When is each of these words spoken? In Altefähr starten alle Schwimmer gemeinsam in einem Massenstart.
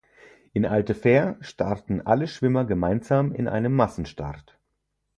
In 0.53 0.65
Altefähr 0.65 1.37
starten 1.41 2.01
alle 2.03 2.27
Schwimmer 2.27 2.65
gemeinsam 2.65 3.31
in 3.35 3.47
einem 3.47 3.75
Massenstart. 3.75 4.57